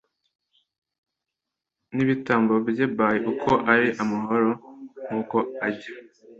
n 1.93 1.95
ibitambo 2.03 2.53
bye 2.67 2.85
by 2.97 3.17
uko 3.31 3.51
ari 3.73 3.87
amahoro 4.03 4.49
nk 5.05 5.11
uko 5.19 5.37
ajya 5.67 5.91